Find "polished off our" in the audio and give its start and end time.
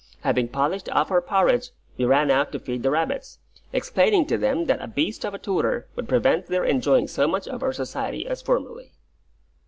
0.47-1.21